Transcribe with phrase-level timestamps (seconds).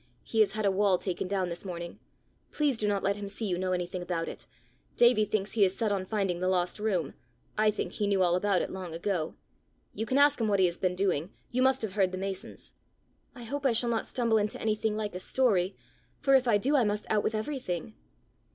[0.23, 1.99] He has had a wall taken down this morning.
[2.51, 4.47] Please do not let him see you know anything about it.
[4.95, 7.13] Davie thinks he is set on finding the lost room:
[7.55, 9.35] I think he knew all about it long ago.
[9.93, 12.73] You can ask him what he has been doing: you must have heard the masons!"
[13.35, 15.75] "I hope I shall not stumble into anything like a story,
[16.19, 17.93] for if I do I must out with everything!"